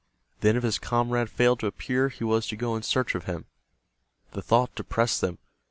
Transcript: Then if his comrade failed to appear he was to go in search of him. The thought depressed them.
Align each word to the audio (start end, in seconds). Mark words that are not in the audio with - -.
Then 0.39 0.55
if 0.57 0.63
his 0.63 0.79
comrade 0.79 1.29
failed 1.29 1.59
to 1.59 1.67
appear 1.67 2.09
he 2.09 2.23
was 2.23 2.47
to 2.47 2.55
go 2.55 2.75
in 2.75 2.81
search 2.81 3.13
of 3.13 3.25
him. 3.25 3.45
The 4.31 4.41
thought 4.41 4.73
depressed 4.73 5.21
them. 5.21 5.37